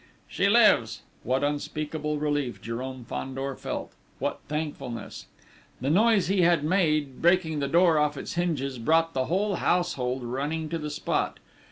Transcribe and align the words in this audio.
"She 0.27 0.49
lives!" 0.49 1.03
What 1.21 1.43
unspeakable 1.43 2.17
relief 2.17 2.59
Jérôme 2.59 3.05
Fandor 3.05 3.55
felt! 3.55 3.93
What 4.17 4.39
thankfulness! 4.47 5.27
The 5.79 5.91
noise 5.91 6.27
he 6.27 6.41
had 6.41 6.63
made 6.63 7.21
breaking 7.21 7.59
the 7.59 7.67
door 7.67 7.99
off 7.99 8.17
its 8.17 8.33
hinges 8.33 8.79
brought 8.79 9.13
the 9.13 9.25
whole 9.25 9.57
household 9.57 10.23
running 10.23 10.69
to 10.69 10.79
the 10.79 10.89
spot. 10.89 11.37